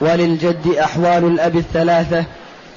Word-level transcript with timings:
وللجد 0.00 0.66
أحوال 0.66 1.24
الأب 1.24 1.56
الثلاثة. 1.56 2.24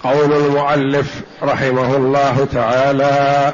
قول 0.04 0.34
المؤلف 0.34 1.22
رحمه 1.44 1.96
الله 1.96 2.48
تعالى 2.54 3.54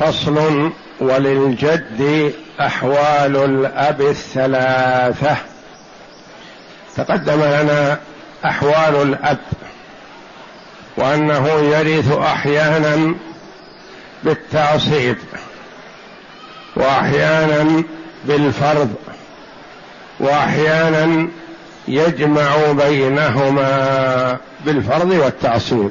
فصل 0.00 0.70
وللجد 1.00 2.32
أحوال 2.60 3.36
الأب 3.36 4.00
الثلاثة. 4.00 5.36
تقدم 6.96 7.40
لنا 7.42 7.98
أحوال 8.44 9.02
الأب 9.02 9.38
وأنه 10.96 11.48
يرث 11.48 12.12
أحيانا 12.12 13.14
بالتعصيب 14.24 15.16
وأحيانا 16.76 17.82
بالفرض 18.24 18.94
وأحيانا 20.20 21.28
يجمع 21.88 22.72
بينهما 22.72 24.38
بالفرض 24.64 25.10
والتعصيب. 25.10 25.90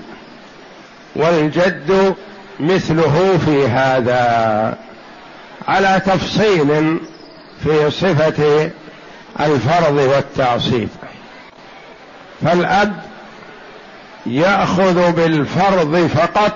والجد 1.16 2.16
مثله 2.60 3.40
في 3.46 3.68
هذا 3.68 4.78
على 5.68 6.02
تفصيل 6.06 7.00
في 7.64 7.92
صفة 7.92 8.72
الفرض 9.40 9.96
والتعصيب. 9.96 10.90
فالأب 12.42 12.94
يأخذ 14.26 15.12
بالفرض 15.12 16.10
فقط 16.16 16.54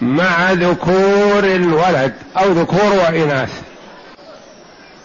مع 0.00 0.52
ذكور 0.52 1.38
الولد 1.38 2.14
أو 2.36 2.52
ذكور 2.52 2.92
وإناث 2.92 3.62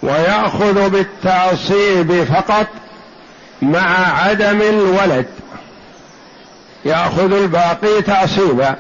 ويأخذ 0.03 0.89
بالتعصيب 0.89 2.23
فقط 2.23 2.67
مع 3.61 4.21
عدم 4.23 4.61
الولد 4.61 5.25
يأخذ 6.85 7.33
الباقي 7.33 8.01
تعصيبا 8.01 8.75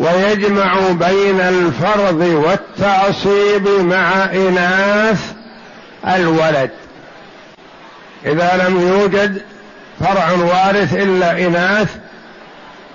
ويجمع 0.00 0.78
بين 0.90 1.40
الفرض 1.40 2.20
والتعصيب 2.20 3.68
مع 3.68 4.24
إناث 4.24 5.32
الولد. 6.06 6.70
إذا 8.26 8.68
لم 8.68 8.80
يوجد 8.88 9.42
فرع 10.00 10.30
وارث 10.30 10.94
إلا 10.94 11.46
إناث 11.46 11.96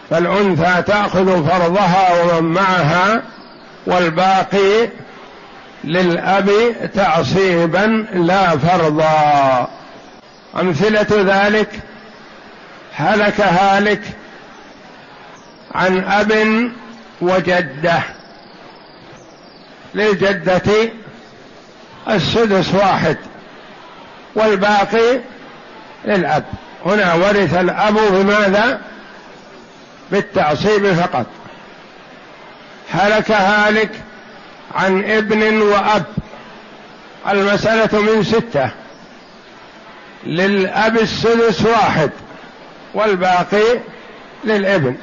فالأنثى 0.09 0.81
تأخذ 0.81 1.47
فرضها 1.49 2.23
ومن 2.23 2.53
معها 2.53 3.21
والباقي 3.87 4.89
للأب 5.83 6.49
تعصيبا 6.95 8.05
لا 8.13 8.57
فرضا. 8.57 9.67
أمثلة 10.61 11.07
ذلك 11.11 11.79
هلك 12.93 13.41
هالك 13.41 14.01
عن 15.75 16.03
أب 16.03 16.71
وجدة 17.21 18.03
للجدة 19.95 20.91
السدس 22.09 22.73
واحد 22.73 23.17
والباقي 24.35 25.19
للأب. 26.05 26.43
هنا 26.85 27.13
ورث 27.13 27.53
الأب 27.53 27.93
بماذا؟ 27.93 28.81
بالتعصيب 30.11 30.93
فقط. 30.93 31.25
هلك 32.91 33.31
هالك 33.31 33.91
عن 34.75 35.03
ابن 35.03 35.61
وأب. 35.61 36.03
المسألة 37.29 38.01
من 38.01 38.23
ستة. 38.23 38.69
للأب 40.25 40.97
السدس 40.97 41.65
واحد 41.65 42.11
والباقي 42.93 43.79
للابن 44.43 44.95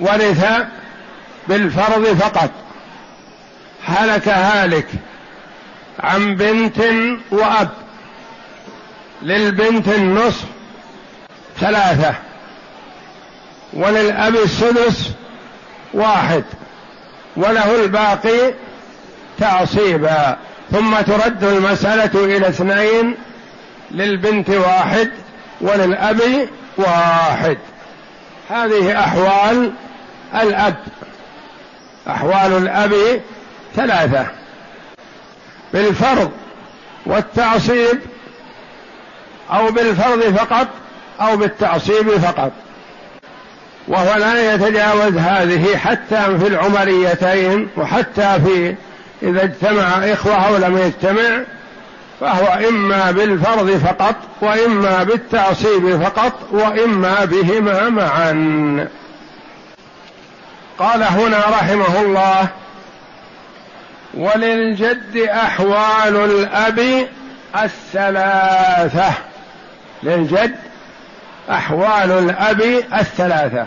ورث 0.00 0.44
بالفرض 1.48 2.06
فقط. 2.06 2.50
هلك 3.84 4.28
هالك 4.28 4.86
عن 6.00 6.34
بنت 6.36 6.78
وأب 7.30 7.68
للبنت 9.22 9.88
النصف 9.88 10.44
ثلاثة 11.60 12.14
وللأب 13.72 14.36
السدس 14.36 15.10
واحد 15.94 16.44
وله 17.36 17.84
الباقي 17.84 18.54
تعصيبا. 19.38 20.36
ثم 20.72 21.00
ترد 21.00 21.44
المسألة 21.44 22.36
إلى 22.36 22.48
اثنين 22.48 23.16
للبنت 23.90 24.50
واحد 24.50 25.10
وللأب 25.60 26.20
واحد. 26.76 27.58
هذه 28.50 29.00
أحوال 29.00 29.72
الأب. 30.34 30.76
أحوال 32.08 32.52
الأب 32.56 33.20
ثلاثة. 33.76 34.26
بالفرض 35.72 36.30
والتعصيب 37.06 38.00
أو 39.52 39.70
بالفرض 39.70 40.36
فقط 40.36 40.68
أو 41.20 41.36
بالتعصيب 41.36 42.10
فقط. 42.10 42.52
وهو 43.88 44.18
لا 44.18 44.54
يتجاوز 44.54 45.16
هذه 45.16 45.76
حتى 45.76 46.38
في 46.38 46.46
العمريتين 46.46 47.68
وحتى 47.76 48.40
في 48.44 48.74
إذا 49.22 49.42
اجتمع 49.42 49.82
إخوة 50.12 50.34
أو 50.34 50.56
لم 50.56 50.78
يجتمع 50.78 51.42
فهو 52.20 52.68
إما 52.68 53.10
بالفرض 53.10 53.70
فقط 53.70 54.16
وإما 54.40 55.02
بالتعصيب 55.02 56.02
فقط 56.02 56.32
وإما 56.50 57.24
بهما 57.24 57.88
معا. 57.88 58.88
قال 60.78 61.02
هنا 61.02 61.38
رحمه 61.38 62.00
الله 62.00 62.48
وللجد 64.14 65.16
أحوال 65.16 66.16
الأب 66.16 67.08
الثلاثة. 67.62 69.12
للجد 70.02 70.56
أحوال 71.50 72.10
الأب 72.10 72.60
الثلاثة. 73.00 73.66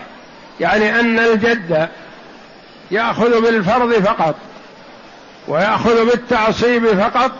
يعني 0.59 0.99
أن 0.99 1.19
الجد 1.19 1.89
يأخذ 2.91 3.41
بالفرض 3.41 3.93
فقط 3.93 4.35
ويأخذ 5.47 6.05
بالتعصيب 6.05 6.87
فقط 6.87 7.31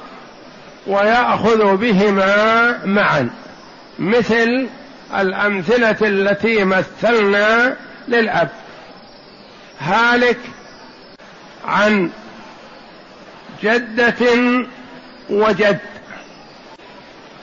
ويأخذ 0.88 1.76
بهما 1.78 2.80
معا 2.86 3.30
مثل 4.00 4.68
الأمثلة 5.20 5.98
التي 6.02 6.64
مثلنا 6.64 7.76
للأب. 8.08 8.50
هالك 9.80 10.40
عن 11.66 12.10
جدة 13.64 14.16
وجد. 15.30 15.80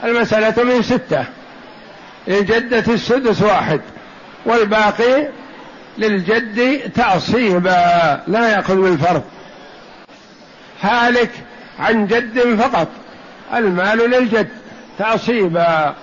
المسألة 0.05 0.65
من 0.65 0.83
ستة. 0.83 1.25
للجدة 2.29 2.95
السدس 2.95 3.43
واحد 3.43 3.81
والباقي 4.47 5.29
للجد 5.99 6.91
تعصيبا 6.93 8.23
لا 8.27 8.49
يأخذ 8.49 8.77
بالفرض. 8.77 9.23
هالك 10.83 11.31
عن 11.79 12.07
جد 12.07 12.61
فقط. 12.61 12.89
المال 13.55 13.99
للجد. 13.99 14.49
تعصيبا 14.99 15.95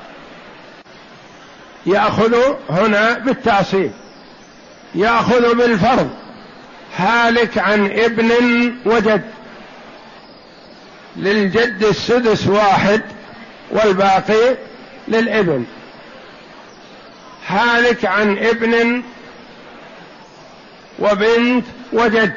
يأخذ 1.86 2.36
هنا 2.70 3.18
بالتعصيب 3.18 3.92
يأخذ 4.96 5.56
بالفرض. 5.56 6.10
هالك 6.98 7.58
عن 7.58 7.86
ابن 7.86 8.32
وجد. 8.86 9.22
للجد 11.16 11.84
السدس 11.84 12.48
واحد 12.48 13.02
والباقي 13.72 14.58
للابن. 15.08 15.66
هالك 17.48 18.06
عن 18.06 18.38
ابن 18.38 19.04
وبنت 21.00 21.66
وجد. 21.94 22.34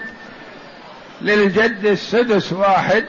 للجد 1.23 1.87
السدس 1.87 2.53
واحد 2.53 3.05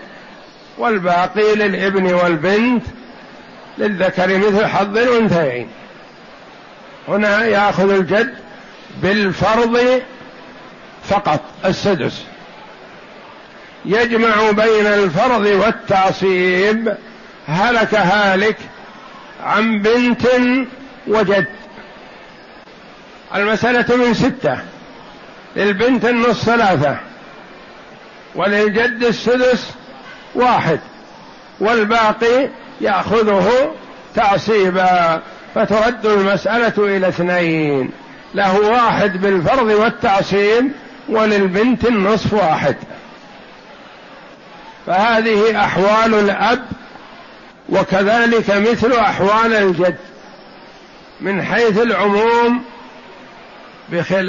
والباقي 0.78 1.56
للابن 1.56 2.14
والبنت 2.14 2.84
للذكر 3.78 4.38
مثل 4.38 4.66
حظ 4.66 4.98
الأنثيين. 4.98 5.70
هنا 7.08 7.46
يأخذ 7.46 7.90
الجد 7.90 8.36
بالفرض 9.02 10.02
فقط 11.04 11.42
السدس. 11.66 12.24
يجمع 13.86 14.52
بين 14.52 14.86
الفرض 14.86 15.46
والتعصيب 15.46 16.94
هلك 17.48 17.96
هالك 17.96 18.58
عن 19.44 19.82
بنت 19.82 20.28
وجد. 21.08 21.48
المسألة 23.36 23.96
من 23.96 24.14
ستة 24.14 24.58
للبنت 25.56 26.06
النص 26.06 26.46
ثلاثة 26.46 26.98
وللجد 28.36 29.04
السدس 29.04 29.72
واحد 30.36 30.80
والباقي 31.60 32.50
يأخذه 32.82 33.76
تعصيبا 34.16 35.22
فترد 35.56 36.06
المسألة 36.06 36.74
إلى 36.78 37.08
اثنين. 37.08 37.92
له 38.34 38.60
واحد 38.60 39.22
بالفرض 39.22 39.68
والتعصيب 39.68 40.72
وللبنت 41.10 41.86
النصف 41.86 42.34
واحد. 42.34 42.76
فهذه 44.88 45.64
أحوال 45.66 46.14
الأب 46.14 46.66
وكذلك 47.70 48.50
مثل 48.50 48.94
أحوال 48.94 49.54
الجد. 49.54 49.98
من 51.22 51.44
حيث 51.44 51.78
العموم 51.78 52.64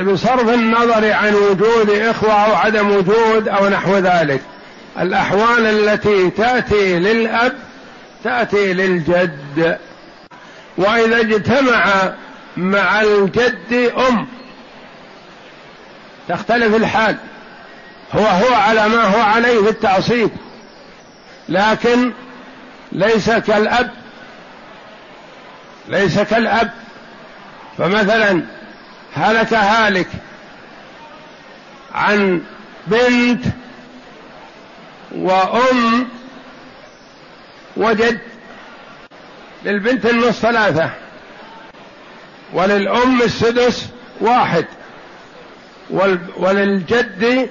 بصرف 0.07 0.49
النظر 0.49 1.13
عن 1.13 1.35
وجود 1.35 1.91
إخوة 1.91 2.33
أو 2.33 2.55
عدم 2.55 2.91
وجود 2.91 3.49
أو 3.49 3.69
نحو 3.69 3.97
ذلك. 3.97 4.41
الأحوال 5.01 5.67
التي 5.67 6.31
تأتي 6.31 6.99
للأب 6.99 7.53
تأتي 8.25 8.73
للجد. 8.73 9.79
وإذا 10.77 11.21
اجتمع 11.21 12.13
مع 12.57 13.01
الجد 13.01 13.93
أم 14.09 14.27
تختلف 16.29 16.77
الحال. 16.77 17.17
هو 18.13 18.27
هو 18.27 18.55
على 18.55 18.89
ما 18.89 19.03
هو 19.03 19.21
عليه 19.21 19.63
في 19.63 19.71
التعصيب. 19.71 20.31
لكن 21.49 22.13
ليس 22.93 23.31
كالأب 23.31 23.91
ليس 25.89 26.21
كالأب. 26.21 26.71
فمثلا 27.79 28.43
هلك 29.15 29.55
هالك 29.55 30.09
عن 31.95 32.43
بنت 32.87 33.45
وأم 35.17 36.09
وجد 37.77 38.19
للبنت 39.65 40.07
النص 40.07 40.41
ثلاثة 40.41 40.91
وللأم 42.53 43.23
السدس 43.23 43.89
واحد 44.21 44.67
وللجد 46.37 47.51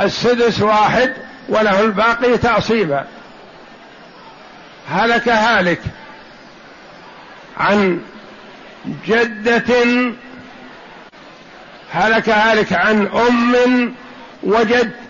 السدس 0.00 0.60
واحد 0.60 1.12
وله 1.48 1.80
الباقي 1.80 2.38
تعصيبا. 2.38 3.06
هلك 4.88 5.28
هالك 5.28 5.80
عن 7.56 8.00
جدة 9.06 9.74
هلك 11.92 12.28
هالك 12.28 12.72
عن 12.72 13.06
أم 13.06 13.94
وجد 14.42 15.05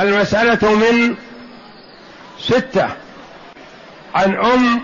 المسألة 0.00 0.74
من 0.74 1.16
ستة. 2.40 2.88
عن 4.14 4.36
أم 4.36 4.80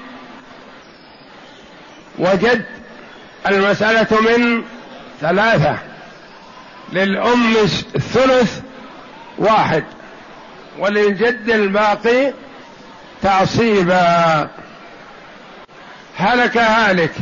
وجد 2.18 2.64
المسألة 3.46 4.20
من 4.20 4.62
ثلاثة. 5.20 5.78
للأم 6.92 7.56
الثلث 7.94 8.60
واحد. 9.38 9.84
وللجد 10.78 11.50
الباقي 11.50 12.32
تعصيبا. 13.22 14.48
هلك 16.16 16.56
هالك 16.56 17.12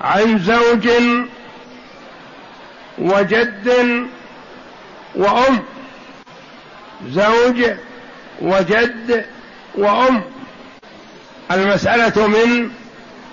عن 0.00 0.38
زوج 0.38 0.88
وجد 2.98 3.68
وأم. 5.14 5.62
زوج 7.08 7.64
وجد 8.42 9.24
وأم. 9.74 10.22
المسألة 11.50 12.26
من 12.26 12.70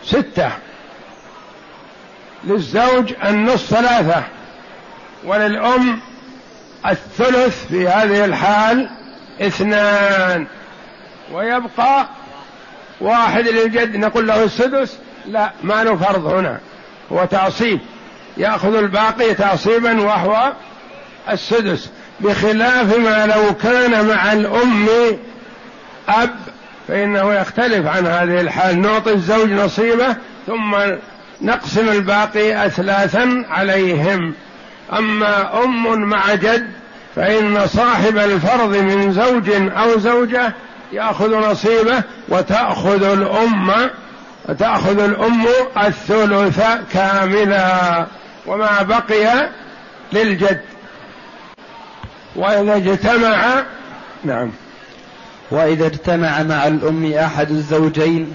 ستة. 0.04 0.52
للزوج 2.44 3.14
النصف 3.26 3.70
ثلاثة 3.70 4.24
وللأم 5.24 6.00
الثلث 6.88 7.68
في 7.68 7.88
هذه 7.88 8.26
الحال 8.26 8.90
اثنان. 9.42 10.48
ويبقى 11.32 12.08
واحد 13.02 13.48
للجد 13.48 13.96
نقول 13.96 14.28
له 14.28 14.44
السدس. 14.44 14.98
لا 15.26 15.52
ما 15.64 15.84
له 15.84 15.96
فرض 15.96 16.26
هنا. 16.26 16.60
هو 17.12 17.26
تعصيب. 17.26 17.80
يأخذ 18.38 18.76
الباقي 18.76 19.34
تعصيبا 19.34 20.02
وهو 20.02 20.54
السدس. 21.30 21.90
بخلاف 22.20 22.98
ما 22.98 23.26
لو 23.26 23.54
كان 23.54 24.06
مع 24.06 24.34
الأم 24.34 24.88
أب 26.10 26.36
فإنه 26.88 27.34
يختلف 27.34 27.88
عن 27.88 28.08
هذه 28.08 28.42
الحال. 28.42 28.82
نعطي 28.82 29.14
الزوج 29.14 29.52
نصيبه 29.52 30.16
ثم 30.48 30.76
نقسم 31.42 31.90
الباقي 31.90 32.66
اثلاثا 32.66 33.46
عليهم. 33.50 34.34
أما 34.94 35.64
أم 35.64 36.02
مع 36.02 36.34
جد 36.34 36.72
فإن 37.16 37.68
صاحب 37.68 38.18
الفرض 38.18 38.76
من 38.78 39.14
زوج 39.14 39.50
أو 39.78 40.00
زوجة 40.00 40.54
يأخذ 40.94 41.52
نصيبه 41.52 42.04
وتأخذ 42.30 43.04
الأم 43.04 43.90
تاخذ 44.60 45.00
الأم 45.00 45.46
الثلث 45.78 46.62
كاملا. 46.94 48.06
وما 48.46 48.82
بقي 48.82 49.50
للجد. 50.14 50.62
وإذا 52.38 52.76
اجتمع 52.76 53.64
نعم. 54.24 54.52
وإذا 55.52 55.86
اجتمع 55.86 56.44
مع 56.44 56.68
الأم 56.68 57.14
أحد 57.14 57.52
الزوجين 57.52 58.34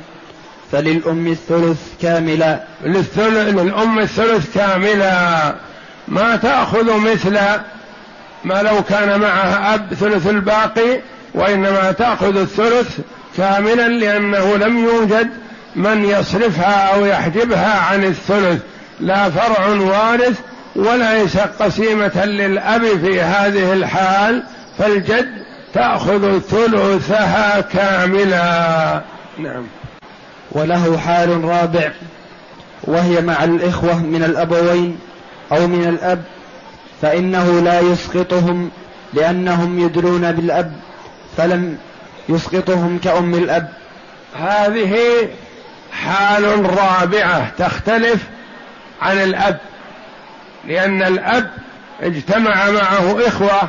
فللأم 0.73 1.27
الثلث 1.27 1.79
كاملا 2.03 2.61
للثلث 2.85 3.55
للأم 3.55 3.99
الثلث 3.99 4.55
كاملا 4.55 5.55
ما 6.09 6.37
تأخذ 6.37 7.01
مثل 7.01 7.39
ما 8.45 8.63
لو 8.63 8.83
كان 8.83 9.21
معها 9.21 9.75
أب 9.75 9.95
ثلث 9.95 10.27
الباقي 10.27 11.01
وإنما 11.35 11.93
تأخذ 11.93 12.37
الثلث 12.37 12.99
كاملا 13.37 13.89
لأنه 13.89 14.57
لم 14.57 14.79
يوجد 14.79 15.31
من 15.77 16.05
يصرفها 16.05 16.95
أو 16.95 17.07
يحجبها 17.07 17.79
عن 17.79 18.05
الثلث. 18.05 18.61
لا 19.01 19.31
فرع 19.31 19.67
وارث 19.67 20.41
وليس 20.77 21.37
قسيمة 21.39 22.25
للأب 22.25 22.83
في 22.83 23.21
هذه 23.21 23.73
الحال 23.73 24.43
فالجد 24.79 25.43
تأخذ 25.75 26.41
ثلثها 26.41 27.61
كاملا. 27.61 29.03
نعم. 29.39 29.65
وله 30.53 30.99
حال 30.99 31.45
رابع 31.45 31.91
وهي 32.83 33.21
مع 33.21 33.45
الإخوة 33.45 33.99
من 34.03 34.25
الأبوين 34.25 34.99
أو 35.53 35.67
من 35.67 35.89
الأب 35.89 36.23
فإنه 37.03 37.61
لا 37.61 37.81
يسقطهم 37.81 38.71
لأنهم 39.15 39.79
يدلون 39.79 40.33
بالأب 40.33 40.73
فلم 41.37 41.79
يسقطهم 42.29 42.99
كأم 43.05 43.35
الأب. 43.35 43.69
هذه 44.37 44.99
حال 45.93 46.67
رابعة 46.79 47.51
تختلف 47.59 48.23
عن 49.03 49.17
الأب. 49.19 49.59
لأن 50.65 51.03
الأب 51.03 51.51
اجتمع 52.03 52.71
معه 52.71 53.29
إخوة 53.29 53.61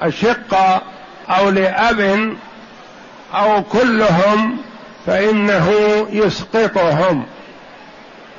أشقة 0.00 0.82
أو 1.28 1.50
لأب 1.50 2.32
أو 3.34 3.62
كلهم 3.62 4.58
فإنه 5.06 5.72
يسقطهم. 6.10 7.26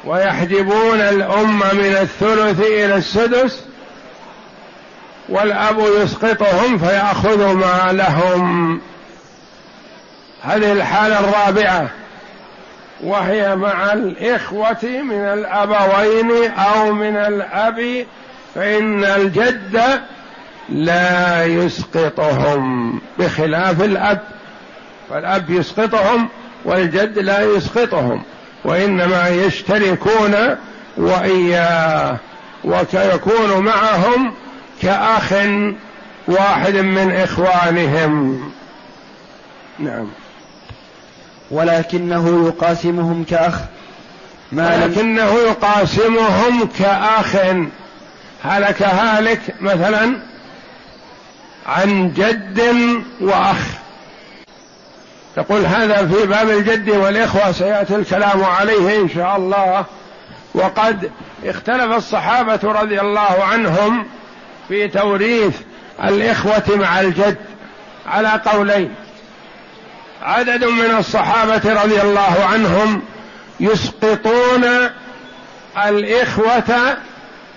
ويحجبون 0.06 1.00
الأم 1.00 1.60
من 1.60 1.98
الثلث 2.02 2.60
إلى 2.60 2.96
السدس 2.96 3.64
والأب 5.30 5.80
يسقطهم 6.02 6.78
فيأخذ 6.78 7.54
ما 7.54 7.90
لهم. 7.92 8.82
هذه 10.44 10.72
الحالة 10.72 11.20
الرابعة. 11.20 11.90
وهي 13.04 13.56
مع 13.56 13.94
الإخوة 13.94 14.84
من 14.84 15.24
الأبوين 15.26 16.52
أو 16.52 16.94
من 16.94 17.18
الأب 17.18 18.06
فإن 18.56 19.04
الجد 19.04 19.82
لا 20.70 21.46
يسقطهم 21.46 23.00
بخلاف 23.20 23.82
الأب 23.82 24.20
فالأب 25.10 25.50
يسقطهم 25.50 26.30
والجد 26.66 27.20
لا 27.20 27.42
يسقطهم 27.42 28.24
وإنما 28.66 29.30
يشتركون 29.30 30.36
وإياه 30.98 32.18
ويكون 32.64 33.58
معهم 33.66 34.34
كأخ 34.82 35.34
واحد 36.28 36.76
من 36.76 37.12
إخوانهم. 37.12 38.44
نعم. 39.80 40.08
ولكنه 41.52 42.48
يقاسمهم 42.48 43.24
كأخ. 43.30 43.60
ما 44.52 44.86
لكنه 44.86 45.34
يقاسمهم 45.34 46.70
كأخ. 46.80 47.36
هلك 48.44 48.82
هالك 48.82 49.42
مثلا 49.62 50.18
عن 51.66 52.14
جد 52.14 52.62
وأخ. 53.22 53.68
تقول 55.36 55.66
هذا 55.66 56.08
في 56.08 56.28
باب 56.28 56.50
الجد 56.50 56.90
والإخوة 56.90 57.52
سيأتي 57.52 57.96
الكلام 57.96 58.44
عليه 58.44 59.02
إن 59.02 59.10
شاء 59.10 59.38
الله. 59.38 59.86
وقد 60.54 61.12
اختلف 61.46 61.96
الصحابة 61.96 62.60
رضي 62.64 63.02
الله 63.02 63.44
عنهم 63.44 64.06
في 64.68 64.88
توريث 64.88 65.56
الإخوة 66.04 66.76
مع 66.76 67.02
الجد 67.02 67.38
على 68.08 68.42
قولين. 68.46 68.96
عدد 70.22 70.64
من 70.64 70.96
الصحابة 71.00 71.84
رضي 71.84 72.02
الله 72.02 72.46
عنهم 72.54 73.02
يسقطون 73.60 74.90
الإخوة 75.86 76.98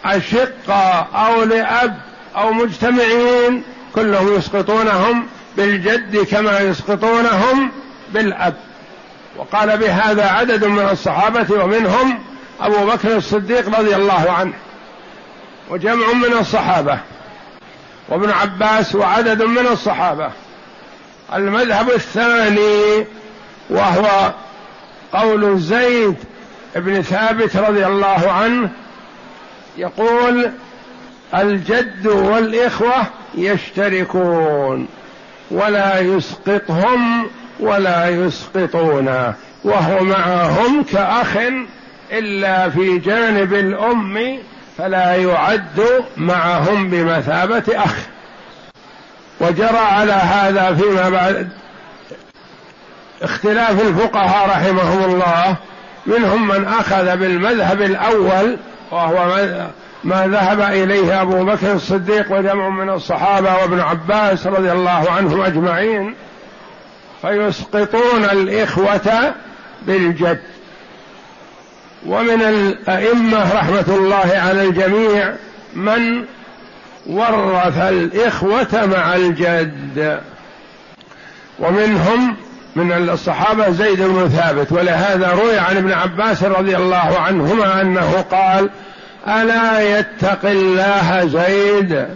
أشقة 0.04 1.08
أو 1.14 1.42
لأب 1.42 2.00
أو 2.36 2.52
مجتمعين 2.52 3.62
كلهم 3.94 4.36
يسقطونهم 4.36 5.26
بالجد 5.56 6.16
كما 6.16 6.60
يسقطونهم 6.60 7.70
بالأب. 8.12 8.54
وقال 9.36 9.78
بهذا 9.78 10.26
عدد 10.26 10.64
من 10.64 10.88
الصحابة 10.88 11.64
ومنهم 11.64 12.18
أبو 12.60 12.86
بكر 12.86 13.16
الصديق 13.16 13.78
رضي 13.78 13.96
الله 13.96 14.32
عنه. 14.32 14.52
وجمع 15.70 16.12
من 16.12 16.38
الصحابة 16.38 16.98
وابن 18.08 18.30
عباس 18.30 18.94
وعدد 18.94 19.42
من 19.42 19.66
الصحابة. 19.66 20.30
المذهب 21.34 21.90
الثاني 21.90 23.06
وهو 23.70 24.32
قول 25.12 25.58
زيد 25.58 26.16
بن 26.76 27.02
ثابت 27.02 27.56
رضي 27.56 27.86
الله 27.86 28.30
عنه 28.32 28.70
يقول 29.76 30.50
الجد 31.34 32.06
والإخوة 32.06 33.06
يشتركون 33.34 34.88
ولا 35.50 36.00
يسقطهم 36.00 37.26
ولا 37.60 38.08
يسقطون 38.08 39.34
وهو 39.64 40.04
معهم 40.04 40.82
كأخ 40.82 41.36
إلا 42.12 42.68
في 42.68 42.98
جانب 42.98 43.54
الأم 43.54 44.38
فلا 44.78 45.14
يعد 45.14 46.04
معهم 46.16 46.90
بمثابة 46.90 47.62
أخ. 47.68 47.94
وجرى 49.40 49.78
على 49.78 50.12
هذا 50.12 50.74
فيما 50.74 51.08
بعد 51.08 51.48
اختلاف 53.22 53.80
الفقهاء 53.82 54.48
رحمهم 54.48 55.04
الله. 55.04 55.56
منهم 56.06 56.48
من 56.48 56.64
أخذ 56.64 57.16
بالمذهب 57.16 57.82
الأول 57.82 58.56
وهو 58.90 59.46
ما 60.04 60.26
ذهب 60.26 60.60
إليه 60.60 61.22
أبو 61.22 61.44
بكر 61.44 61.72
الصديق 61.72 62.32
وجمع 62.32 62.68
من 62.68 62.90
الصحابة 62.90 63.56
وابن 63.56 63.80
عباس 63.80 64.46
رضي 64.46 64.72
الله 64.72 65.10
عنهم 65.10 65.40
أجمعين. 65.40 66.14
فيسقطون 67.22 68.24
الإخوة 68.24 69.34
بالجد. 69.82 70.40
ومن 72.06 72.42
الأئمة 72.42 73.54
رحمة 73.54 73.84
الله 73.88 74.32
على 74.34 74.62
الجميع 74.62 75.32
من 75.74 76.24
ورث 77.10 77.78
الإخوة 77.78 78.86
مع 78.86 79.16
الجد. 79.16 80.20
ومنهم 81.58 82.36
من 82.76 82.92
الصحابة 82.92 83.70
زيد 83.70 84.02
بن 84.02 84.28
ثابت 84.28 84.72
ولهذا 84.72 85.30
روي 85.30 85.58
عن 85.58 85.76
ابن 85.76 85.92
عباس 85.92 86.42
رضي 86.42 86.76
الله 86.76 87.18
عنهما 87.18 87.80
أنه 87.80 88.24
قال 88.30 88.70
ألا 89.28 89.98
يتق 89.98 90.44
الله 90.44 91.26
زيد؟ 91.26 92.06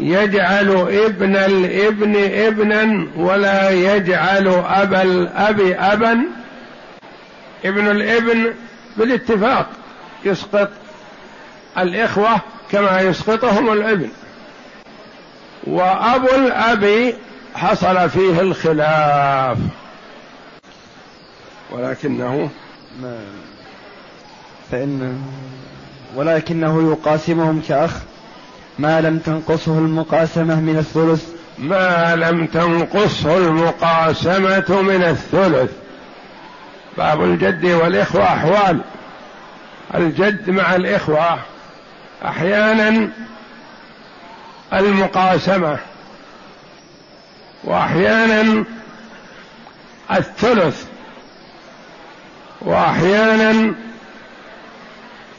يجعل 0.00 0.70
ابن 1.06 1.36
الابن 1.36 2.16
ابنا 2.34 3.06
ولا 3.16 3.70
يجعل 3.70 4.62
أبا 4.68 5.02
الأب 5.02 5.60
أبا. 5.78 6.18
ابن 7.64 7.90
الابن 7.90 8.52
بالاتفاق 8.96 9.66
يسقط 10.24 10.68
الإخوة 11.78 12.40
كما 12.72 13.00
يسقطهم 13.00 13.72
الابن 13.72 14.08
وأبو 15.66 16.28
الأب 16.34 17.14
حصل 17.54 18.10
فيه 18.10 18.40
الخلاف. 18.40 19.58
ولكنه 21.72 22.50
فإن 24.70 25.22
ولكنه 26.16 26.92
يقاسمهم 26.92 27.62
كأخ. 27.68 27.90
ما 28.78 29.00
لم 29.00 29.18
تنقصه 29.18 29.78
المقاسمة 29.78 30.60
من 30.60 30.78
الثلث. 30.78 31.28
ما 31.58 32.16
لم 32.16 32.46
تنقصه 32.46 33.36
المقاسمة 33.38 34.82
من 34.82 35.02
الثلث. 35.02 35.70
باب 36.98 37.24
الجد 37.24 37.64
والإخوة 37.64 38.24
أحوال. 38.24 38.80
الجد 39.94 40.50
مع 40.50 40.76
الإخوة 40.76 41.38
أحيانا 42.24 43.10
المقاسمة 44.72 45.78
وأحيانا 47.64 48.64
الثلث 50.12 50.84
وأحيانا 52.60 53.74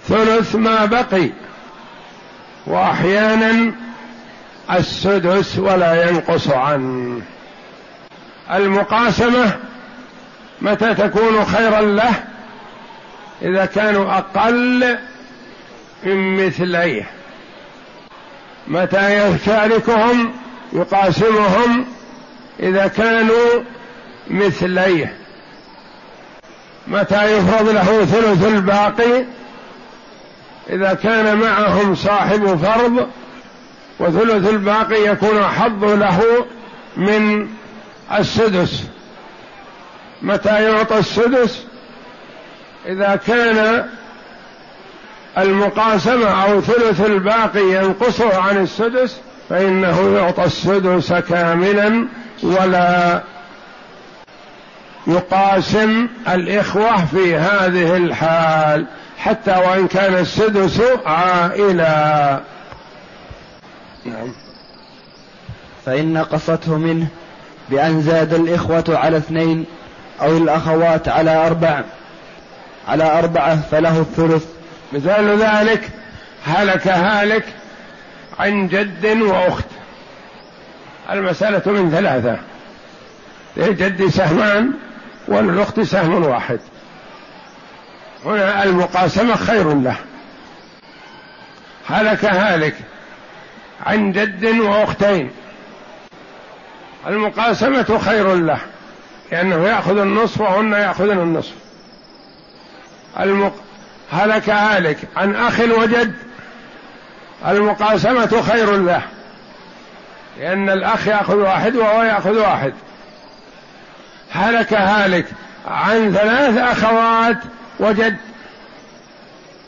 ثلث 0.07 0.55
ما 0.55 0.86
بقي 0.86 1.29
وأحيانا 2.67 3.74
السدس 4.72 5.57
ولا 5.57 6.10
ينقص 6.10 6.50
عنه. 6.50 7.22
المقاسمة 8.51 9.57
متى 10.62 10.93
تكون 10.93 11.46
خيرا 11.46 11.81
له؟ 11.81 12.24
إذا 13.41 13.65
كانوا 13.65 14.17
أقل 14.17 14.98
من 16.07 16.45
مثلية. 16.47 17.09
متى 18.67 19.29
يشاركهم 19.29 20.33
يقاسمهم 20.73 21.85
إذا 22.59 22.87
كانوا 22.87 23.63
مثلية. 24.29 25.17
متى 26.87 27.37
يفرض 27.37 27.69
له 27.69 28.05
ثلث 28.05 28.45
الباقي 28.45 29.25
إذا 30.69 30.93
كان 30.93 31.37
معهم 31.37 31.95
صاحب 31.95 32.55
فرض 32.55 33.07
وثلث 33.99 34.49
الباقي 34.49 35.07
يكون 35.07 35.43
حظ 35.43 35.83
له 35.83 36.45
من 36.97 37.47
السدس. 38.19 38.83
متى 40.21 40.63
يعطى 40.63 40.97
السدس؟ 40.99 41.65
إذا 42.85 43.19
كان 43.27 43.89
المقاسمة 45.38 46.44
أو 46.44 46.62
ثلث 46.62 47.01
الباقي 47.06 47.62
ينقصه 47.62 48.41
عن 48.41 48.58
السدس 48.58 49.17
فإنه 49.50 50.17
يعطى 50.17 50.44
السدس 50.44 51.13
كاملا 51.13 52.08
ولا 52.44 53.22
يقاسم 55.08 56.08
الإخوة 56.27 57.06
في 57.06 57.36
هذه 57.36 57.98
الحال 57.98 58.86
حتى 59.17 59.51
وإن 59.51 59.88
كان 59.88 60.13
السدس 60.13 60.82
عائلا. 61.06 62.39
نعم. 64.06 64.34
فإن 65.86 66.13
نقصته 66.13 66.77
منه 66.77 67.08
بأن 67.70 68.01
زاد 68.01 68.34
الإخوة 68.34 68.84
على 68.89 69.17
اثنين 69.17 69.65
أو 70.22 70.38
الأخوات 70.38 71.08
على 71.08 71.48
أربع 71.48 71.84
على 72.88 73.20
أربعة 73.20 73.62
فله 73.72 74.00
الثلث. 74.00 74.56
مثال 74.94 75.39
ذلك 75.39 75.89
هلك 76.46 76.88
هالك 76.88 77.46
عن 78.39 78.67
جد 78.67 79.06
وأخت. 79.22 79.65
المسألة 81.10 81.72
من 81.72 81.91
ثلاثة. 81.91 82.39
للجد 83.58 84.08
سهمان 84.08 84.74
وللاخت 85.27 85.79
سهم 85.79 86.24
واحد. 86.24 86.60
هنا 88.25 88.63
المقاسمة 88.63 89.36
خير 89.36 89.74
له. 89.74 89.96
هلك 91.88 92.25
هالك 92.25 92.75
عن 93.86 94.12
جد 94.12 94.46
وأختين. 94.46 95.32
المقاسمة 97.08 98.00
خير 98.06 98.36
له. 98.36 98.60
لأنه 99.32 99.67
يأخذ 99.67 99.98
النصف 99.98 100.41
وهن 100.41 100.74
يأخذن 100.74 101.20
النصف. 101.20 101.53
المق... 103.20 103.66
هلك 104.11 104.49
هالك 104.49 104.97
عن 105.17 105.35
أخ 105.35 105.59
وجد 105.59 106.13
المقاسمة 107.47 108.41
خير 108.41 108.75
له 108.75 109.01
لأن 110.39 110.69
الأخ 110.69 111.07
يأخذ 111.07 111.35
واحد 111.35 111.75
وهو 111.75 112.03
يأخذ 112.03 112.37
واحد. 112.39 112.73
هلك 114.31 114.73
هالك 114.73 115.25
عن 115.67 116.13
ثلاث 116.13 116.57
أخوات 116.57 117.37
وجد 117.79 118.17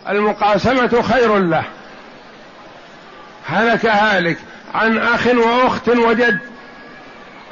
المقاسمة 0.10 1.02
خير 1.02 1.38
له. 1.38 1.64
هلك 3.48 3.86
هالك 3.86 4.38
عن 4.74 4.98
أخ 4.98 5.28
وأخت 5.28 5.90
وجد 5.90 6.40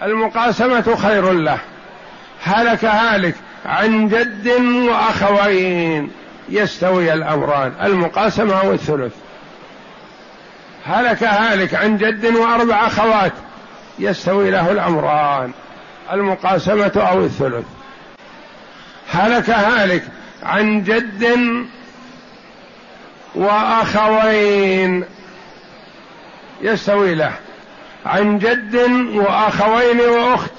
المقاسمة 0.03 0.95
خير 0.95 1.31
له. 1.33 1.57
هلك 2.43 2.85
هالك 2.85 3.35
عن 3.65 4.09
جد 4.09 4.47
وأخوين. 4.89 6.11
يستوي 6.49 7.13
الأمران 7.13 7.73
المقاسمة 7.83 8.61
أو 8.61 8.73
الثلث 8.73 9.13
هلك 10.85 11.23
هالك 11.23 11.75
عن 11.75 11.97
جد 11.97 12.25
وأربع 12.25 12.87
أخوات 12.87 13.33
يستوي 13.99 14.51
له 14.51 14.71
الأمران 14.71 15.51
المقاسمة 16.13 16.91
أو 16.95 17.25
الثلث. 17.25 17.65
هلك 19.11 19.49
هالك 19.49 20.03
عن 20.43 20.83
جد 20.83 21.37
وأخوين 23.35 25.05
يستوي 26.61 27.15
له. 27.15 27.33
عن 28.05 28.39
جد 28.39 28.75
وأخوين 29.13 29.99
وأخت. 29.99 30.51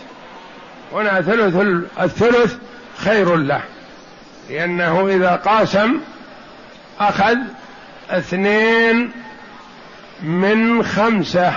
هنا 0.92 1.20
ثلث 1.20 1.56
الثلث 2.00 2.56
خير 2.98 3.36
له. 3.36 3.62
لأنه 4.48 5.08
إذا 5.08 5.36
قاسم 5.36 6.00
أخذ 7.00 7.36
اثنين 8.10 9.12
من 10.22 10.84
خمسة. 10.84 11.52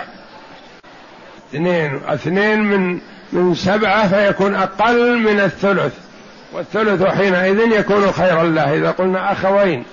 اثنين 1.49 2.01
اثنين 2.07 2.59
من 2.63 2.99
من 3.31 3.55
سبعة 3.55 4.07
فيكون 4.07 4.55
أقل 4.55 5.17
من 5.17 5.39
الثلث. 5.39 5.93
والثلث 6.53 7.03
حينئذ 7.03 7.71
يكون 7.71 8.11
خيرا 8.11 8.43
له. 8.43 8.73
إذا 8.73 8.91
قلنا 8.91 9.31
أخوين 9.31 9.85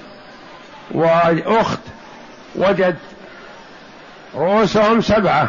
وأخت 0.91 1.81
وجد 2.55 2.97
رؤوسهم 4.35 5.01
سبعة. 5.01 5.49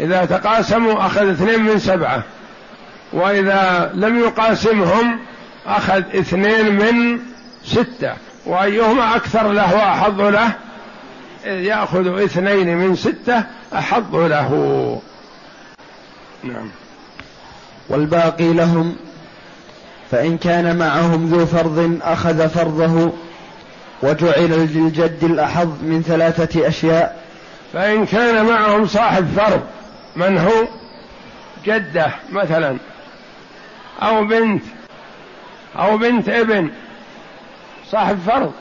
إذا 0.00 0.24
تقاسموا 0.24 1.06
أخذ 1.06 1.30
اثنين 1.30 1.62
من 1.62 1.78
سبعة. 1.78 2.22
وإذا 3.12 3.90
لم 3.94 4.18
يقاسمهم 4.18 5.20
أخذ 5.66 6.02
اثنين 6.18 6.74
من 6.74 7.18
ستة 7.64 8.12
وأيهما 8.46 9.16
أكثر 9.16 9.52
له 9.52 9.74
وأحظ 9.74 10.20
له؟ 10.20 10.52
يأخذ 11.44 12.22
اثنين 12.22 12.76
من 12.76 12.96
ستة 12.96 13.44
أحظ 13.74 14.16
له. 14.16 15.00
نعم. 16.42 16.70
والباقي 17.88 18.52
لهم 18.52 18.96
فإن 20.10 20.38
كان 20.38 20.76
معهم 20.76 21.26
ذو 21.26 21.46
فرض 21.46 21.98
أخذ 22.02 22.48
فرضه 22.48 23.12
وجعل 24.02 24.50
للجد 24.50 25.24
الأحظ 25.24 25.68
من 25.82 26.02
ثلاثة 26.02 26.68
أشياء. 26.68 27.24
فإن 27.72 28.06
كان 28.06 28.46
معهم 28.46 28.86
صاحب 28.86 29.26
فرض 29.36 29.62
من 30.16 30.38
هو؟ 30.38 30.68
جدة 31.66 32.06
مثلا 32.32 32.76
أو 34.02 34.24
بنت 34.24 34.62
أو 35.78 35.98
بنت 35.98 36.28
ابن 36.28 36.70
صاحب 37.90 38.18
فرض 38.26 38.52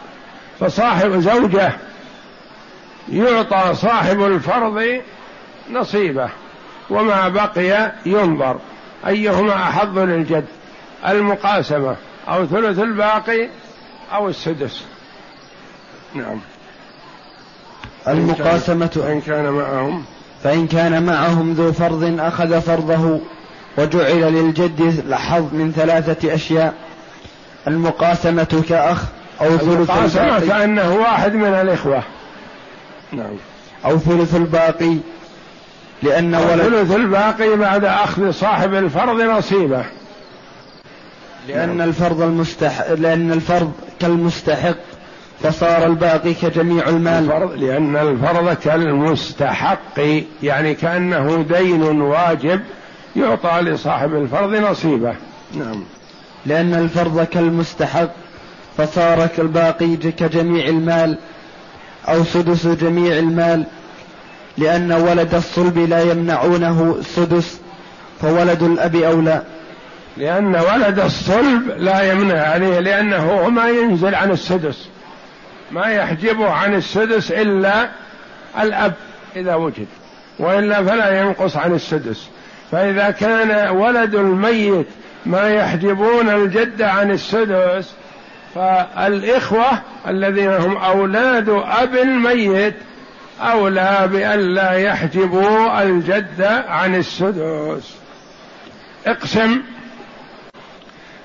فصاحب 0.60 1.20
زوجة 1.20 1.74
يعطى 3.12 3.76
صاحب 3.76 4.22
الفرض 4.26 5.02
نصيبه 5.72 6.30
وما 6.90 7.30
بقي 7.30 7.92
ينظر. 8.06 8.60
أيهما 9.08 9.54
أحظ 9.54 9.98
للجد؟ 9.98 10.46
المقاسمة 11.08 11.96
أو 12.28 12.46
ثلث 12.46 12.80
الباقي 12.80 13.50
أو 14.14 14.30
السدس. 14.30 14.84
نعم. 16.14 16.40
المقاسمة 18.08 19.04
إن 19.08 19.22
كان 19.22 19.50
معهم. 19.50 20.06
فإن 20.44 20.68
كان 20.68 21.06
معهم 21.06 21.54
ذو 21.54 21.72
فرض 21.72 22.20
أخذ 22.20 22.62
فرضه 22.62 23.20
وجعل 23.78 24.34
للجد 24.34 25.04
الحظ 25.08 25.54
من 25.54 25.72
ثلاثة 25.76 26.34
أشياء. 26.34 26.74
المقاسمة 27.68 28.64
كأخ 28.70 29.04
أو 29.42 29.58
ثلث 29.58 29.64
المقاسمة 29.64 30.40
كأنه 30.40 30.96
واحد 30.96 31.34
من 31.34 31.54
الإخوة. 31.54 32.04
نعم. 33.12 33.36
أو 33.86 33.98
ثلث 33.98 34.36
الباقي 34.36 34.98
لأن 36.04 36.36
ولد 36.36 36.62
ثلث 36.62 36.96
الباقي 36.96 37.58
بعد 37.58 37.86
أخذ 37.86 38.32
صاحب 38.32 38.74
الفرض 38.74 39.22
نصيبه. 39.22 39.86
لأن 41.48 41.78
نعم. 41.78 41.90
الفرض 41.90 42.22
المستحق 42.22 42.94
لأن 42.94 43.32
الفرض 43.32 43.72
كالمستحق 44.00 44.76
فصار 45.44 45.86
الباقي 45.86 46.34
كجميع 46.34 46.90
المال. 46.90 47.24
الفرض 47.24 47.54
لأن 47.54 47.96
الفرض 47.96 48.54
كالمستحق 48.54 50.00
يعني 50.44 50.76
كأنه 50.76 51.46
دين 51.50 52.02
واجب 52.02 52.62
يعطى 53.16 53.62
لصاحب 53.62 54.16
الفرض 54.16 54.56
نصيبه. 54.56 55.16
نعم. 55.54 55.84
لأن 56.46 56.74
الفرض 56.74 57.24
كالمستحق 57.24 58.10
فصار 58.78 59.28
كالباقي 59.28 59.96
كجميع 59.96 60.68
المال 60.68 61.18
أو 62.08 62.24
سدس 62.24 62.68
جميع 62.68 63.20
المال 63.20 63.64
لأن 64.58 64.92
ولد 64.92 65.36
الصلب 65.36 65.78
لا 65.78 66.02
يمنعونه 66.12 66.96
السدس 67.00 67.60
فولد 68.22 68.64
الأب 68.64 68.96
أولى. 68.96 69.42
لأن 70.18 70.56
ولد 70.56 71.00
الصلب 71.00 71.72
لا 71.78 72.12
يمنع 72.12 72.42
عليه 72.42 72.80
لأنه 72.80 73.50
ما 73.50 73.70
ينزل 73.70 74.16
عن 74.16 74.32
السدس 74.32 74.88
ما 75.72 75.86
يحجبه 75.86 76.50
عن 76.50 76.76
السدس 76.76 77.32
إلا 77.32 77.90
الأب 78.62 78.94
إذا 79.36 79.56
وجد 79.56 79.88
وإلا 80.40 80.84
فلا 80.84 81.22
ينقص 81.22 81.58
عن 81.58 81.74
السدس. 81.74 82.28
فإذا 82.72 83.12
كان 83.12 83.70
ولد 83.70 84.16
الميت 84.16 84.88
ما 85.26 85.50
يحجبون 85.50 86.30
الجد 86.30 86.82
عن 86.82 87.12
السدس 87.12 87.94
فالإخوة 88.56 89.82
الذين 90.08 90.50
هم 90.50 90.78
أولاد 90.78 91.50
أب 91.50 91.96
الميت 91.96 92.76
أولى 93.42 94.10
بألا 94.12 94.72
يحجبوا 94.72 95.84
الجد 95.84 96.42
عن 96.68 96.96
السدس. 96.96 97.94
اقسم 99.08 99.62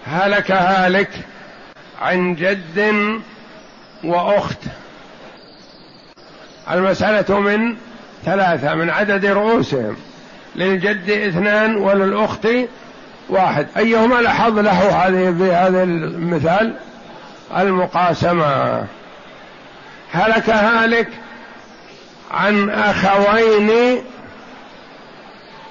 هلك 0.07 0.51
هالك 0.51 1.11
عن 2.01 2.35
جد 2.35 2.95
وأخت. 4.05 4.59
المسألة 6.71 7.41
من 7.41 7.77
ثلاثة 8.25 8.75
من 8.75 8.91
عدد 8.91 9.27
رؤوسهم 9.27 9.97
للجد 10.57 11.11
اثنان 11.11 11.77
وللأخت 11.77 12.49
واحد. 13.29 13.67
أيهما 13.77 14.15
لحظ 14.15 14.59
له 14.59 15.07
هذه 15.07 15.35
في 15.39 15.53
هذا 15.53 15.83
المثال؟ 15.83 16.75
المقاسمة. 17.57 18.85
هلك 20.13 20.51
هالك 20.51 21.09
عن 22.31 22.71
أخوين 22.71 23.71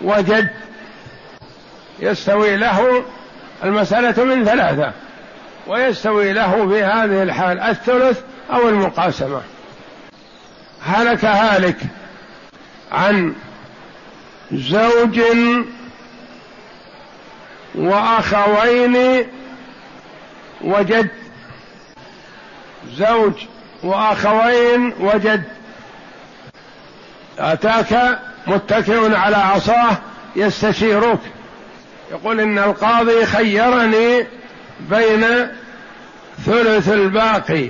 وجد 0.01 0.49
يستوي 1.99 2.57
له 2.57 3.03
المسألة 3.63 4.23
من 4.23 4.45
ثلاثة 4.45 4.91
ويستوي 5.67 6.33
له 6.33 6.69
في 6.69 6.83
هذه 6.83 7.23
الحال 7.23 7.59
الثلث 7.59 8.21
أو 8.53 8.69
المقاسمة. 8.69 9.41
هلك 10.85 11.25
هالك 11.25 11.77
عن 12.91 13.33
زوج 14.51 15.21
وأخوين 17.77 19.25
وجد 20.61 21.07
زوج 22.93 23.33
وأخوين 23.83 24.93
وجد. 24.99 25.43
أتاك 27.39 28.19
متكئ 28.47 29.15
على 29.15 29.37
عصاه 29.37 29.97
يستشيرك. 30.35 31.19
يقول 32.11 32.39
إن 32.39 32.57
القاضي 32.57 33.25
خيرني 33.25 34.27
بين 34.79 35.47
ثلث 36.45 36.89
الباقي 36.89 37.69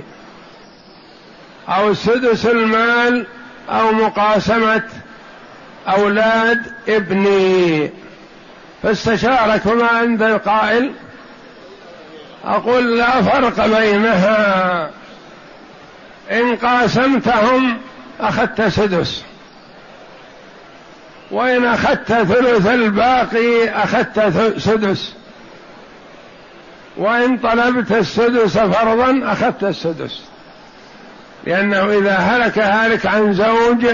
أو 1.68 1.94
سدس 1.94 2.46
المال 2.46 3.26
أو 3.68 3.92
مقاسمة 3.92 4.82
أولاد 5.88 6.62
ابني. 6.88 7.90
فاستشارك 8.82 9.66
وما 9.66 9.86
عند 9.86 10.22
القائل. 10.22 10.92
أقول 12.44 12.98
لا 12.98 13.22
فرق 13.22 13.66
بينها. 13.66 14.90
إن 16.30 16.56
قاسمتهم 16.56 17.78
أخذت 18.20 18.62
سدس. 18.62 19.22
وإن 21.30 21.64
أخذت 21.64 22.12
ثلث 22.12 22.66
الباقي 22.66 23.68
أخذت 23.68 24.20
سدس. 24.58 25.12
وإن 26.96 27.38
طلبت 27.38 27.92
السدس 27.92 28.58
فرضا 28.58 29.20
أخذت 29.24 29.64
السدس. 29.64 30.20
لأنه 31.46 31.98
إذا 31.98 32.14
هلك 32.14 32.58
هالك 32.58 33.06
عن 33.06 33.32
زوج 33.32 33.86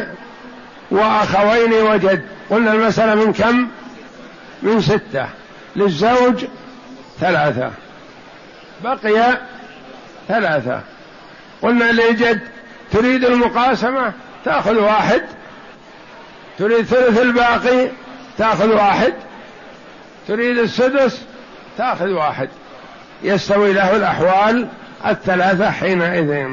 وأخوين 0.91 1.73
وجد. 1.73 2.25
قلنا 2.51 2.73
المسألة 2.73 3.15
من 3.15 3.33
كم؟ 3.33 3.69
من 4.65 4.81
ستة 4.81 5.29
للزوج 5.77 6.45
ثلاثة 7.21 7.71
بقي 8.85 9.39
ثلاثة. 10.29 10.81
قلنا 11.63 11.93
للجد 11.93 12.41
تريد 12.93 13.25
المقاسمة؟ 13.25 14.13
تأخذ 14.45 14.79
واحد. 14.79 15.23
تريد 16.59 16.85
ثلث 16.85 17.21
الباقي؟ 17.21 17.89
تأخذ 18.39 18.69
واحد. 18.69 19.15
تريد 20.29 20.59
السدس؟ 20.59 21.23
تأخذ 21.79 22.09
واحد. 22.09 22.49
يستوي 23.23 23.73
له 23.73 23.97
الأحوال 23.97 24.69
الثلاثة 25.07 25.71
حينئذ. 25.71 26.49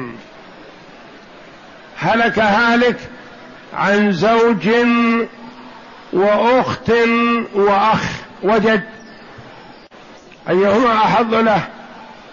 هلك 1.98 2.38
هالك 2.38 2.96
عن 3.74 4.12
زوج 4.12 4.68
وأخت 6.12 6.90
وأخ 7.54 8.02
وجد. 8.42 8.82
أيهما 10.48 10.94
أحظ 10.94 11.34
له 11.34 11.68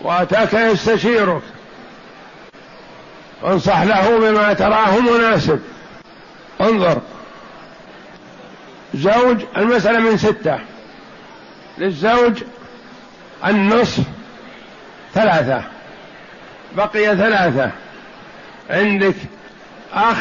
وأتاك 0.02 0.54
يستشيرك. 0.54 1.42
انصح 3.46 3.82
له 3.82 4.20
بما 4.20 4.54
تراه 4.54 5.00
مناسب. 5.00 5.60
انظر. 6.62 7.02
زوج 8.94 9.44
المسألة 9.58 10.00
من 10.00 10.18
ستة. 10.18 10.60
للزوج 11.78 12.44
النصف 13.46 14.04
ثلاثة. 15.14 15.64
بقي 16.76 17.18
ثلاثة. 17.18 17.72
عندك 18.70 19.16
أخ 19.94 20.18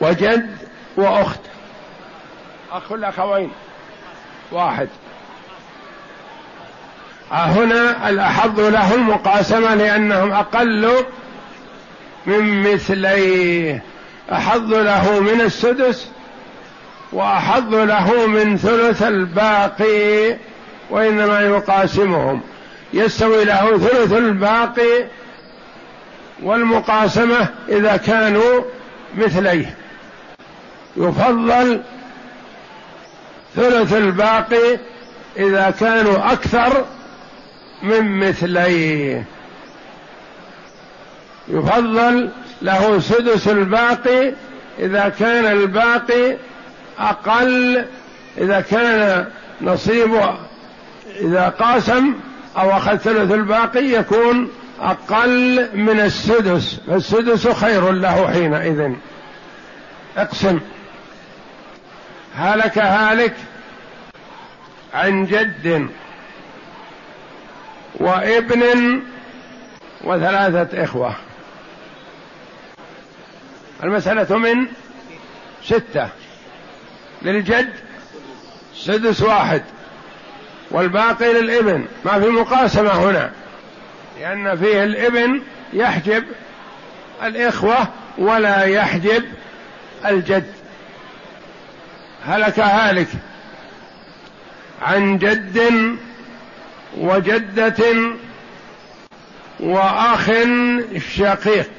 وجد 0.00 0.65
وأخت. 0.96 1.40
أخ 2.72 2.92
الأخوين 2.92 3.50
واحد. 4.52 4.88
هنا 7.30 8.08
الأحظ 8.08 8.60
له 8.60 8.94
المقاسمة 8.94 9.74
لأنهم 9.74 10.32
أقل 10.32 11.04
من 12.26 12.72
مثليه 12.72 13.82
أحظ 14.32 14.74
له 14.74 15.20
من 15.20 15.40
السدس 15.40 16.08
وأحظ 17.12 17.74
له 17.74 18.26
من 18.26 18.56
ثلث 18.56 19.02
الباقي 19.02 20.36
وإنما 20.90 21.40
يقاسمهم. 21.40 22.40
يستوي 22.92 23.44
له 23.44 23.78
ثلث 23.78 24.12
الباقي 24.12 25.06
والمقاسمة 26.42 27.48
إذا 27.68 27.96
كانوا 27.96 28.62
مثليه. 29.16 29.74
يفضل 30.96 31.80
ثلث 33.56 33.92
الباقي 33.92 34.78
إذا 35.36 35.70
كانوا 35.80 36.32
أكثر 36.32 36.84
من 37.82 38.28
مثليه. 38.28 39.24
يفضل 41.48 42.30
له 42.62 43.00
سدس 43.00 43.48
الباقي 43.48 44.32
إذا 44.78 45.12
كان 45.18 45.44
الباقي 45.44 46.36
أقل 46.98 47.84
إذا 48.38 48.60
كان 48.60 49.26
نصيبه 49.60 50.34
إذا 51.20 51.48
قاسم 51.48 52.14
أو 52.56 52.70
أخذ 52.70 52.96
ثلث 52.96 53.32
الباقي 53.32 53.84
يكون 53.84 54.50
أقل 54.80 55.68
من 55.74 56.00
السدس. 56.00 56.80
فالسدس 56.86 57.48
خير 57.48 57.92
له 57.92 58.30
حينئذ. 58.30 58.92
اقسم. 60.16 60.60
هلك 62.36 62.78
هالك 62.78 63.34
عن 64.94 65.26
جد 65.26 65.88
وابن 67.94 69.02
وثلاثة 70.04 70.84
إخوة. 70.84 71.14
المسألة 73.82 74.38
من 74.38 74.66
ستة. 75.64 76.08
للجد 77.22 77.72
سدس 78.74 79.22
واحد 79.22 79.62
والباقي 80.70 81.32
للابن. 81.32 81.86
ما 82.04 82.20
في 82.20 82.28
مقاسمة 82.28 82.90
هنا 82.90 83.32
لأن 84.20 84.56
فيه 84.56 84.84
الابن 84.84 85.42
يحجب 85.72 86.24
الإخوة 87.22 87.88
ولا 88.18 88.64
يحجب 88.64 89.24
الجد. 90.06 90.55
هلك 92.26 92.60
هالك 92.60 93.08
عن 94.82 95.18
جد 95.18 95.62
وجدة 96.96 97.84
وأخ 99.60 100.30
شقيق. 101.16 101.70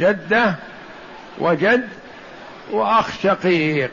جدة 0.00 0.54
وجد 1.38 1.88
وأخ 2.70 3.20
شقيق. 3.22 3.92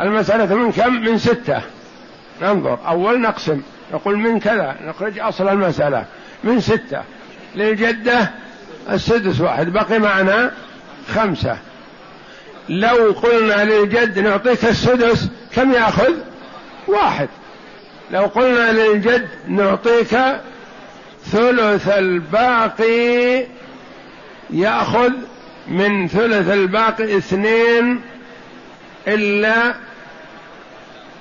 المسألة 0.00 0.54
من 0.54 0.72
كم؟ 0.72 0.94
من 0.94 1.18
ستة. 1.18 1.60
ننظر. 2.42 2.78
أول 2.86 3.20
نقسم. 3.20 3.62
نقول 3.92 4.16
من 4.16 4.40
كذا. 4.40 4.76
نخرج 4.82 5.18
أصل 5.18 5.48
المسألة. 5.48 6.04
من 6.44 6.60
ستة. 6.60 7.02
للجدة 7.54 8.30
السدس 8.90 9.40
واحد. 9.40 9.68
بقي 9.68 9.98
معنا 9.98 10.50
خمسة. 11.14 11.58
لو 12.68 13.12
قلنا 13.22 13.64
للجد 13.64 14.18
نعطيك 14.18 14.64
السدس 14.64 15.28
كم 15.54 15.72
ياخذ؟ 15.72 16.14
واحد. 16.88 17.28
لو 18.10 18.22
قلنا 18.22 18.72
للجد 18.72 19.28
نعطيك 19.48 20.18
ثلث 21.24 21.88
الباقي 21.88 23.46
ياخذ 24.50 25.12
من 25.68 26.08
ثلث 26.08 26.50
الباقي 26.50 27.16
اثنين 27.16 28.00
إلا 29.08 29.74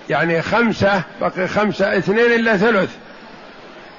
يعني 0.10 0.42
خمسة 0.42 1.04
بقي 1.22 1.48
خمسة 1.48 1.98
اثنين 1.98 2.32
إلا 2.32 2.58
ثلث. 2.58 2.90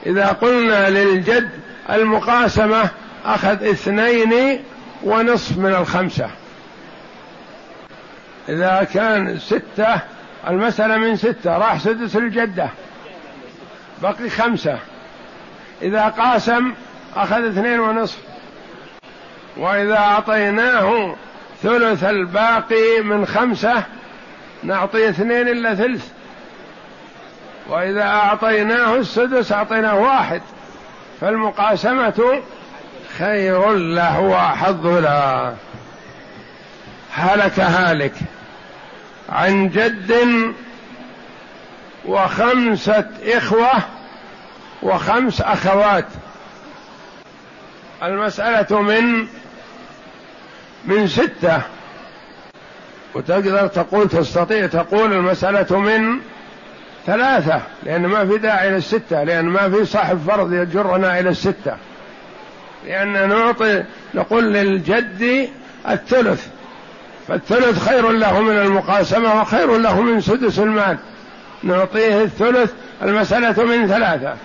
إذا 0.06 0.26
قلنا 0.26 0.90
للجد 0.90 1.48
المقاسمة 1.90 2.88
أخذ 3.24 3.64
اثنين 3.64 4.60
ونصف 5.04 5.58
من 5.58 5.74
الخمسة. 5.74 6.30
إذا 8.48 8.86
كان 8.94 9.38
ستة 9.38 10.00
المسألة 10.48 10.96
من 10.96 11.16
ستة 11.16 11.58
راح 11.58 11.78
سدس 11.78 12.16
الجدة. 12.16 12.68
بقي 14.02 14.30
خمسة. 14.30 14.78
إذا 15.82 16.08
قاسم 16.08 16.72
أخذ 17.16 17.44
اثنين 17.48 17.80
ونصف. 17.80 18.18
وإذا 19.56 19.96
أعطيناه 19.96 21.14
ثلث 21.62 22.04
الباقي 22.04 23.00
من 23.04 23.26
خمسة 23.26 23.82
نعطي 24.62 25.08
اثنين 25.08 25.48
إلا 25.48 25.74
ثلث. 25.74 26.08
وإذا 27.68 28.02
أعطيناه 28.02 28.96
السدس 28.96 29.52
أعطيناه 29.52 29.96
واحد. 29.96 30.42
فالمقاسمة 31.20 32.42
خير 33.18 33.72
له 33.72 34.20
وأحظ 34.20 34.86
له. 34.86 35.56
هلك 37.14 37.60
هالك 37.60 38.14
عن 39.28 39.68
جد 39.68 40.12
وخمسة 42.04 43.08
إخوة 43.24 43.72
وخمس 44.82 45.40
أخوات. 45.40 46.06
المسألة 48.02 48.80
من 48.80 49.26
من 50.84 51.06
ستة. 51.08 51.62
وتقدر 53.14 53.66
تقول 53.66 54.08
تستطيع 54.08 54.66
تقول 54.66 55.12
المسألة 55.12 55.78
من 55.78 56.18
ثلاثة 57.06 57.60
لأن 57.82 58.06
ما 58.06 58.26
في 58.26 58.38
داعي 58.38 58.70
للستة 58.70 59.22
لأن 59.22 59.44
ما 59.44 59.70
في 59.70 59.84
صاحب 59.84 60.18
فرض 60.26 60.52
يجرنا 60.52 61.20
إلى 61.20 61.28
الستة. 61.28 61.76
لأن 62.86 63.28
نعطي 63.28 63.84
نقول 64.14 64.52
للجد 64.52 65.48
الثلث. 65.88 66.48
فالثلث 67.28 67.88
خير 67.88 68.10
له 68.10 68.40
من 68.40 68.58
المقاسمة 68.58 69.40
وخير 69.40 69.78
له 69.78 70.00
من 70.00 70.20
سدس 70.20 70.58
المال. 70.58 70.98
نعطيه 71.62 72.22
الثلث 72.22 72.72
المسألة 73.02 73.64
من 73.64 73.88
ثلاثة. 73.88 74.36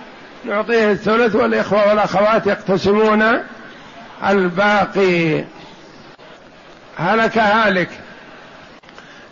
نعطيه 0.44 0.92
الثلث 0.92 1.34
والإخوة 1.34 1.88
والأخوات 1.88 2.46
يقتسمون 2.46 3.42
الباقي. 4.26 5.44
هلك 6.96 7.38
هالك. 7.38 7.88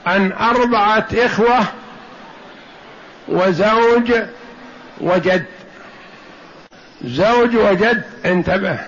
عن 0.07 0.33
أربعة 0.33 1.07
إخوة 1.15 1.61
وزوج 3.29 4.13
وجد. 5.01 5.45
زوج 7.05 7.57
وجد 7.57 8.03
انتبه. 8.25 8.79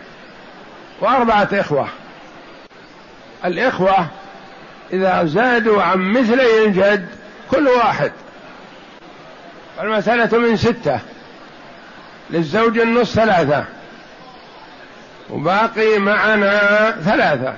وأربعة 1.01 1.49
إخوة. 1.53 1.89
الإخوة 3.45 4.07
إذا 4.93 5.25
زادوا 5.25 5.83
عن 5.83 5.99
مثلي 5.99 6.65
الجد 6.65 7.09
كل 7.51 7.69
واحد. 7.69 8.13
المسألة 9.81 10.39
من 10.39 10.57
ستة. 10.57 11.01
للزوج 12.31 12.79
النص 12.79 13.15
ثلاثة. 13.15 13.65
وباقي 15.31 15.99
معنا 15.99 16.91
ثلاثة. 16.91 17.55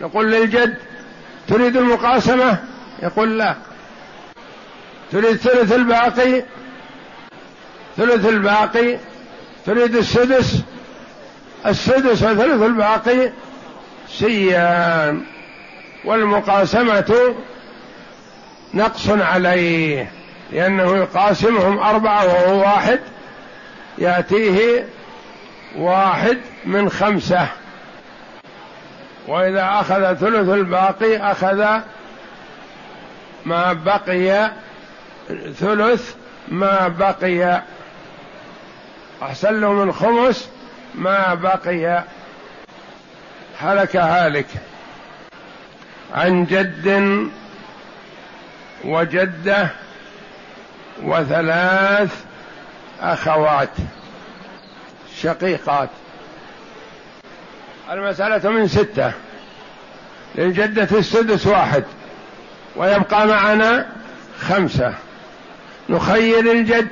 نقول 0.00 0.32
للجد 0.32 0.78
تريد 1.48 1.76
المقاسمة؟ 1.76 2.58
يقول 3.02 3.38
لا. 3.38 3.54
تريد 5.12 5.36
ثلث 5.36 5.72
الباقي؟ 5.72 6.42
ثلث 7.96 8.26
الباقي. 8.26 8.98
تريد 9.66 9.96
السدس؟ 9.96 10.62
السدس 11.66 12.22
وثلث 12.22 12.62
الباقي؟ 12.62 13.30
سيان. 14.08 15.33
والمقاسمة 16.04 17.34
نقص 18.74 19.08
عليه 19.08 20.10
لأنه 20.52 20.96
يقاسمهم 20.96 21.78
أربعة 21.78 22.26
وهو 22.26 22.60
واحد 22.60 23.00
يأتيه 23.98 24.86
واحد 25.76 26.38
من 26.64 26.90
خمسة. 26.90 27.48
وإذا 29.28 29.68
أخذ 29.80 30.14
ثلث 30.14 30.48
الباقي 30.48 31.16
أخذ 31.16 31.80
ما 33.46 33.72
بقي 33.72 34.50
ثلث 35.58 36.14
ما 36.48 36.88
بقي. 36.88 37.62
أحسن 39.22 39.60
له 39.60 39.72
من 39.72 39.92
خمس 39.92 40.48
ما 40.94 41.34
بقي. 41.34 42.02
هلك 43.58 43.96
هالك. 43.96 44.46
عن 46.14 46.44
جد 46.44 47.28
وجدة 48.84 49.68
وثلاث 51.02 52.24
أخوات 53.00 53.68
شقيقات. 55.22 55.88
المسألة 57.90 58.50
من 58.50 58.68
ستة. 58.68 59.12
للجدة 60.34 60.98
السدس 60.98 61.46
واحد 61.46 61.84
ويبقى 62.76 63.26
معنا 63.26 63.86
خمسة. 64.40 64.94
نخيل 65.88 66.48
الجد 66.48 66.88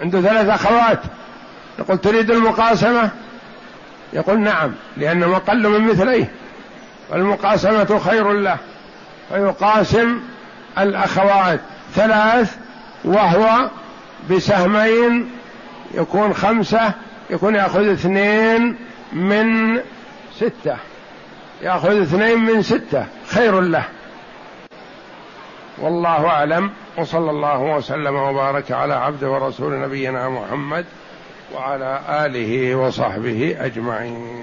عنده 0.00 0.20
ثلاث 0.20 0.48
أخوات. 0.48 1.00
نقول 1.78 1.98
تريد 1.98 2.30
المقاسمة؟ 2.30 3.10
يقول 4.12 4.40
نعم 4.40 4.74
لأنه 4.96 5.36
أقل 5.36 5.68
من 5.68 5.80
مثليه. 5.80 6.30
والمقاسمة 7.10 8.00
خير 8.04 8.32
له. 8.32 8.56
فيقاسم 9.28 10.20
الأخوات. 10.78 11.60
ثلاث 11.94 12.56
وهو 13.04 13.70
بسهمين 14.30 15.30
يكون 15.94 16.34
خمسة 16.34 16.92
يكون 17.30 17.54
يأخذ 17.54 17.92
اثنين 17.92 18.76
من 19.12 19.80
ستة. 20.36 20.76
يأخذ 21.62 22.02
اثنين 22.02 22.38
من 22.38 22.62
ستة. 22.62 23.06
خير 23.26 23.60
له. 23.60 23.84
والله 25.78 26.26
أعلم. 26.26 26.70
وصلى 26.98 27.30
الله 27.30 27.60
وسلم 27.60 28.14
وبارك 28.14 28.72
على 28.72 28.94
عبد 28.94 29.24
ورسول 29.24 29.80
نبينا 29.80 30.28
محمد 30.28 30.84
وعلى 31.54 32.00
آله 32.08 32.74
وصحبه 32.74 33.56
أجمعين. 33.60 34.42